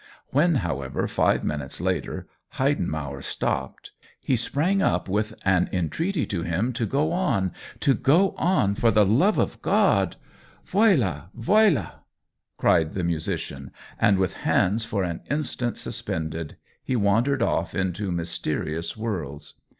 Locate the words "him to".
6.41-6.87